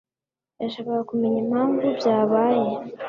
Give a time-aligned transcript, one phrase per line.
[0.61, 2.69] yashakaga kumenya impamvu byabaye.